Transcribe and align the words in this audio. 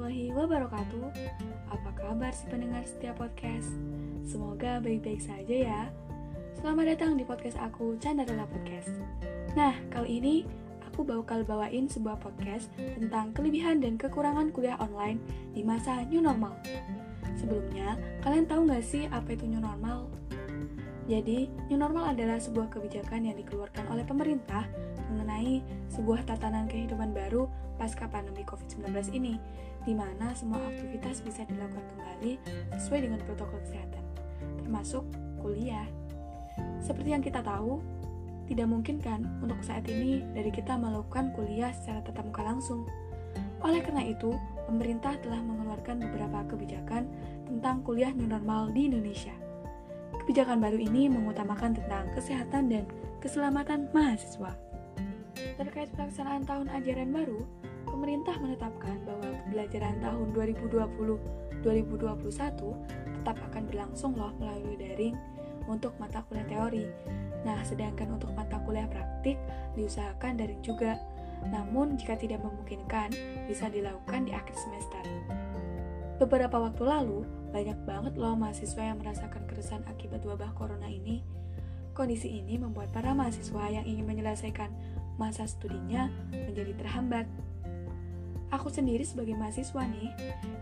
warahmatullahi 0.00 0.32
wabarakatuh. 0.32 1.06
Apa 1.76 1.90
kabar 1.92 2.32
si 2.32 2.48
pendengar 2.48 2.80
setiap 2.88 3.20
podcast? 3.20 3.68
Semoga 4.24 4.80
baik-baik 4.80 5.20
saja 5.20 5.52
ya. 5.52 5.82
Selamat 6.56 6.96
datang 6.96 7.20
di 7.20 7.24
podcast 7.28 7.60
aku, 7.60 8.00
Candarela 8.00 8.48
Podcast. 8.48 8.88
Nah, 9.52 9.76
kali 9.92 10.24
ini 10.24 10.34
aku 10.88 11.04
bakal 11.04 11.44
bawain 11.44 11.84
sebuah 11.84 12.16
podcast 12.16 12.72
tentang 12.96 13.36
kelebihan 13.36 13.84
dan 13.84 14.00
kekurangan 14.00 14.48
kuliah 14.56 14.80
online 14.80 15.20
di 15.52 15.60
masa 15.60 16.00
new 16.08 16.24
normal. 16.24 16.56
Sebelumnya, 17.36 18.00
kalian 18.24 18.48
tahu 18.48 18.72
gak 18.72 18.80
sih 18.80 19.04
apa 19.12 19.36
itu 19.36 19.44
new 19.44 19.60
normal? 19.60 20.08
Jadi, 21.12 21.52
new 21.68 21.76
normal 21.76 22.16
adalah 22.16 22.40
sebuah 22.40 22.72
kebijakan 22.72 23.28
yang 23.28 23.36
dikeluarkan 23.36 23.84
oleh 23.92 24.08
pemerintah 24.08 24.64
mengenai 25.12 25.60
sebuah 25.92 26.24
tatanan 26.24 26.70
kehidupan 26.70 27.12
baru 27.12 27.50
pasca 27.76 28.06
pandemi 28.06 28.46
COVID-19 28.46 28.92
ini, 29.16 29.34
di 29.84 29.96
mana 29.96 30.32
semua 30.36 30.60
aktivitas 30.68 31.24
bisa 31.24 31.44
dilakukan 31.48 31.84
kembali 31.96 32.32
sesuai 32.76 33.00
dengan 33.08 33.20
protokol 33.24 33.60
kesehatan, 33.64 34.04
termasuk 34.64 35.04
kuliah. 35.40 35.88
Seperti 36.84 37.16
yang 37.16 37.24
kita 37.24 37.40
tahu, 37.40 37.80
tidak 38.50 38.66
mungkin 38.66 38.98
kan 38.98 39.24
untuk 39.40 39.62
saat 39.62 39.86
ini 39.86 40.26
dari 40.34 40.50
kita 40.50 40.74
melakukan 40.74 41.30
kuliah 41.38 41.70
secara 41.70 42.02
tatap 42.02 42.26
muka 42.26 42.42
langsung. 42.42 42.84
Oleh 43.62 43.84
karena 43.84 44.02
itu, 44.08 44.34
pemerintah 44.66 45.14
telah 45.20 45.38
mengeluarkan 45.38 46.02
beberapa 46.02 46.42
kebijakan 46.50 47.06
tentang 47.46 47.84
kuliah 47.86 48.10
new 48.10 48.26
normal 48.26 48.72
di 48.72 48.88
Indonesia. 48.90 49.32
Kebijakan 50.24 50.58
baru 50.60 50.78
ini 50.80 51.06
mengutamakan 51.06 51.78
tentang 51.78 52.10
kesehatan 52.16 52.72
dan 52.72 52.84
keselamatan 53.20 53.86
mahasiswa. 53.92 54.52
Terkait 55.60 55.92
pelaksanaan 55.94 56.42
tahun 56.48 56.72
ajaran 56.72 57.10
baru, 57.12 57.40
pemerintah 57.90 58.38
menetapkan 58.38 58.96
bahwa 59.04 59.28
pembelajaran 59.44 59.98
tahun 60.00 60.32
2020-2021 61.66 63.20
tetap 63.20 63.36
akan 63.50 63.62
berlangsung 63.68 64.16
loh 64.16 64.32
melalui 64.40 64.78
daring 64.80 65.18
untuk 65.68 65.92
mata 66.00 66.24
kuliah 66.30 66.46
teori. 66.48 66.86
Nah, 67.44 67.60
sedangkan 67.64 68.16
untuk 68.16 68.32
mata 68.32 68.56
kuliah 68.64 68.88
praktik 68.88 69.36
diusahakan 69.76 70.40
daring 70.40 70.62
juga. 70.64 70.96
Namun, 71.48 71.96
jika 71.96 72.20
tidak 72.20 72.44
memungkinkan, 72.44 73.12
bisa 73.48 73.72
dilakukan 73.72 74.28
di 74.28 74.32
akhir 74.36 74.52
semester. 74.56 75.00
Beberapa 76.20 76.60
waktu 76.60 76.84
lalu, 76.84 77.24
banyak 77.48 77.80
banget 77.88 78.14
loh 78.20 78.36
mahasiswa 78.36 78.92
yang 78.92 79.00
merasakan 79.00 79.42
keresahan 79.48 79.84
akibat 79.88 80.20
wabah 80.20 80.52
corona 80.52 80.84
ini. 80.84 81.24
Kondisi 81.96 82.28
ini 82.28 82.60
membuat 82.60 82.92
para 82.92 83.16
mahasiswa 83.16 83.72
yang 83.72 83.88
ingin 83.88 84.04
menyelesaikan 84.04 84.68
masa 85.16 85.48
studinya 85.48 86.12
menjadi 86.32 86.76
terhambat. 86.76 87.24
Aku 88.50 88.66
sendiri 88.66 89.06
sebagai 89.06 89.38
mahasiswa 89.38 89.86
nih, 89.86 90.10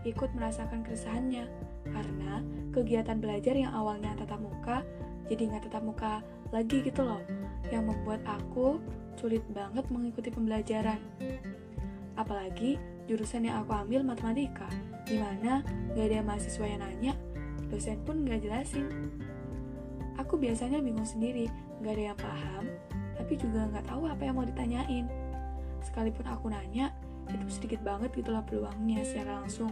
ikut 0.05 0.29
merasakan 0.37 0.85
keresahannya, 0.85 1.49
karena 1.89 2.45
kegiatan 2.69 3.17
belajar 3.17 3.57
yang 3.57 3.73
awalnya 3.73 4.13
tatap 4.13 4.37
muka, 4.37 4.85
jadi 5.25 5.49
nggak 5.49 5.69
tatap 5.69 5.81
muka 5.81 6.13
lagi 6.53 6.85
gitu 6.85 7.01
loh, 7.01 7.21
yang 7.73 7.89
membuat 7.89 8.21
aku 8.29 8.77
sulit 9.17 9.41
banget 9.49 9.89
mengikuti 9.89 10.29
pembelajaran. 10.29 11.01
Apalagi 12.13 12.77
jurusan 13.09 13.49
yang 13.49 13.65
aku 13.65 13.73
ambil 13.73 14.05
matematika, 14.05 14.69
di 15.09 15.17
mana 15.17 15.65
nggak 15.97 16.05
ada 16.13 16.21
mahasiswa 16.21 16.65
yang 16.69 16.85
nanya, 16.85 17.13
dosen 17.73 17.97
pun 18.05 18.21
nggak 18.21 18.45
jelasin. 18.45 18.85
Aku 20.21 20.37
biasanya 20.37 20.77
bingung 20.77 21.09
sendiri, 21.09 21.49
nggak 21.81 21.93
ada 21.97 22.03
yang 22.13 22.19
paham, 22.21 22.63
tapi 23.17 23.33
juga 23.33 23.65
nggak 23.65 23.89
tahu 23.89 24.05
apa 24.05 24.21
yang 24.21 24.37
mau 24.37 24.45
ditanyain. 24.45 25.09
Sekalipun 25.81 26.27
aku 26.27 26.53
nanya, 26.53 26.91
itu 27.29 27.47
sedikit 27.49 27.81
banget 27.85 28.13
gitulah 28.13 28.41
peluangnya 28.45 29.05
secara 29.05 29.41
langsung. 29.43 29.71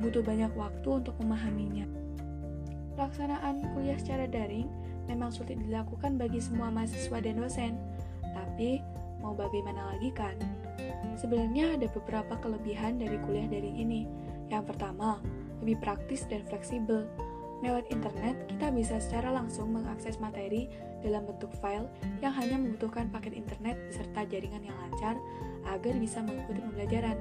Butuh 0.00 0.24
banyak 0.24 0.52
waktu 0.56 0.88
untuk 0.88 1.14
memahaminya. 1.22 1.86
Pelaksanaan 2.98 3.72
kuliah 3.72 3.96
secara 3.96 4.28
daring 4.28 4.68
memang 5.08 5.32
sulit 5.32 5.58
dilakukan 5.58 6.20
bagi 6.20 6.38
semua 6.38 6.70
mahasiswa 6.70 7.18
dan 7.18 7.40
dosen, 7.40 7.72
tapi 8.34 8.78
mau 9.18 9.34
bagaimana 9.34 9.94
lagi 9.96 10.10
kan? 10.14 10.36
Sebenarnya 11.18 11.78
ada 11.78 11.86
beberapa 11.90 12.34
kelebihan 12.38 13.02
dari 13.02 13.18
kuliah 13.26 13.48
daring 13.50 13.78
ini. 13.78 14.06
Yang 14.50 14.74
pertama, 14.74 15.18
lebih 15.64 15.80
praktis 15.80 16.26
dan 16.28 16.44
fleksibel. 16.46 17.06
Lewat 17.62 17.86
internet, 17.94 18.34
kita 18.50 18.61
bisa 18.72 18.98
secara 18.98 19.30
langsung 19.32 19.70
mengakses 19.72 20.18
materi 20.18 20.68
dalam 21.04 21.26
bentuk 21.28 21.52
file 21.60 21.86
yang 22.24 22.32
hanya 22.34 22.56
membutuhkan 22.56 23.10
paket 23.12 23.36
internet 23.36 23.76
beserta 23.90 24.24
jaringan 24.26 24.64
yang 24.64 24.76
lancar 24.86 25.14
agar 25.68 25.94
bisa 25.98 26.24
mengikuti 26.24 26.60
pembelajaran. 26.62 27.18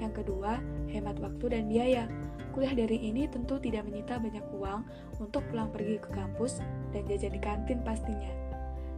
Yang 0.00 0.24
kedua, 0.24 0.58
hemat 0.88 1.16
waktu 1.20 1.44
dan 1.52 1.68
biaya. 1.68 2.04
Kuliah 2.50 2.74
daring 2.74 3.14
ini 3.14 3.30
tentu 3.30 3.62
tidak 3.62 3.86
menyita 3.86 4.18
banyak 4.18 4.42
uang 4.58 4.82
untuk 5.22 5.44
pulang 5.52 5.70
pergi 5.70 6.02
ke 6.02 6.10
kampus 6.10 6.58
dan 6.90 7.06
jajan 7.06 7.30
di 7.30 7.40
kantin 7.40 7.78
pastinya. 7.86 8.32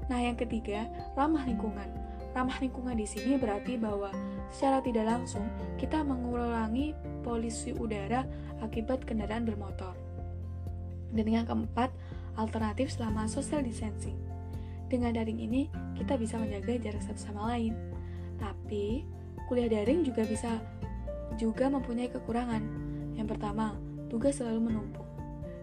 Nah, 0.08 0.18
yang 0.18 0.38
ketiga, 0.38 0.88
ramah 1.18 1.44
lingkungan. 1.44 1.90
Ramah 2.32 2.56
lingkungan 2.64 2.96
di 2.96 3.04
sini 3.04 3.36
berarti 3.36 3.76
bahwa 3.76 4.08
secara 4.48 4.80
tidak 4.80 5.04
langsung 5.04 5.44
kita 5.76 6.00
mengurangi 6.00 6.96
polusi 7.20 7.76
udara 7.76 8.24
akibat 8.64 9.04
kendaraan 9.04 9.44
bermotor. 9.44 9.92
Dan 11.12 11.28
yang 11.28 11.44
keempat, 11.44 11.92
alternatif 12.40 12.88
selama 12.88 13.28
social 13.28 13.60
distancing. 13.60 14.16
Dengan 14.88 15.12
daring 15.12 15.40
ini, 15.40 15.68
kita 15.96 16.16
bisa 16.16 16.40
menjaga 16.40 16.76
jarak 16.80 17.04
satu 17.04 17.20
sama 17.20 17.52
lain. 17.52 17.76
Tapi, 18.40 19.04
kuliah 19.48 19.68
daring 19.68 20.04
juga 20.04 20.24
bisa 20.24 20.56
juga 21.36 21.68
mempunyai 21.68 22.08
kekurangan. 22.12 22.60
Yang 23.16 23.36
pertama, 23.36 23.76
tugas 24.08 24.40
selalu 24.40 24.72
menumpuk. 24.72 25.04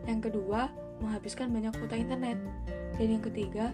Yang 0.05 0.29
kedua, 0.29 0.69
menghabiskan 1.01 1.53
banyak 1.53 1.73
kuota 1.77 1.97
internet. 1.97 2.37
Dan 2.97 3.07
yang 3.17 3.23
ketiga, 3.25 3.73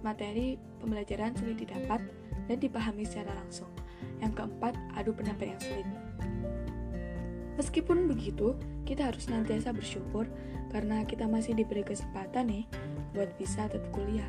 materi 0.00 0.56
pembelajaran 0.80 1.36
sulit 1.36 1.60
didapat 1.60 2.00
dan 2.48 2.56
dipahami 2.56 3.04
secara 3.04 3.36
langsung. 3.36 3.68
Yang 4.20 4.40
keempat, 4.40 4.76
adu 4.96 5.12
pendapat 5.12 5.56
yang 5.56 5.60
sulit. 5.60 5.88
Meskipun 7.60 8.08
begitu, 8.08 8.56
kita 8.88 9.12
harus 9.12 9.28
nantiasa 9.28 9.76
bersyukur 9.76 10.24
karena 10.72 11.04
kita 11.04 11.28
masih 11.28 11.52
diberi 11.52 11.84
kesempatan 11.84 12.48
nih 12.48 12.64
buat 13.12 13.28
bisa 13.36 13.68
tetap 13.68 13.84
kuliah. 13.92 14.24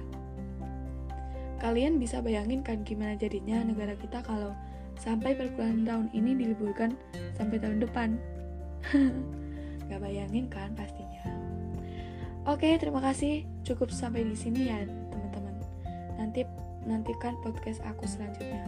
Kalian 1.64 1.96
bisa 1.96 2.20
bayangin 2.20 2.60
kan 2.60 2.84
gimana 2.84 3.16
jadinya 3.16 3.64
negara 3.64 3.96
kita 3.96 4.20
kalau 4.28 4.52
sampai 5.00 5.32
perkuliahan 5.40 5.88
tahun 5.88 6.08
ini 6.12 6.44
diliburkan 6.44 6.92
sampai 7.40 7.56
tahun 7.56 7.80
depan. 7.80 8.20
Gak 9.88 10.02
bayangin 10.04 10.52
kan 10.52 10.76
pastinya. 10.76 11.24
Oke, 12.52 12.76
terima 12.84 13.00
kasih. 13.00 13.48
Cukup 13.64 13.96
sampai 13.96 14.28
di 14.28 14.36
sini 14.36 14.68
ya, 14.68 14.84
teman-teman. 14.84 15.56
Nanti 16.20 16.44
nantikan 16.84 17.40
podcast 17.40 17.80
aku 17.88 18.04
selanjutnya. 18.04 18.68